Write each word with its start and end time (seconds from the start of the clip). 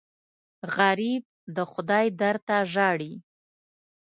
غریب 0.75 1.23
د 1.55 1.57
خدای 1.71 2.05
در 2.21 2.35
ته 2.47 2.57
ژاړي 2.73 3.13